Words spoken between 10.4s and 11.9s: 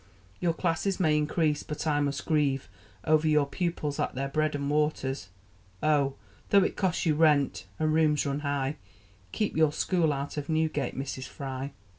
Newgate, Mrs Fry!